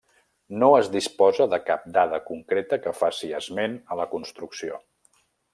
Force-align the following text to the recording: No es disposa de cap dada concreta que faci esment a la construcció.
No 0.61 0.69
es 0.77 0.87
disposa 0.95 1.47
de 1.51 1.59
cap 1.67 1.85
dada 1.99 2.21
concreta 2.31 2.81
que 2.87 2.97
faci 3.05 3.33
esment 3.43 3.79
a 3.97 4.03
la 4.03 4.11
construcció. 4.15 4.85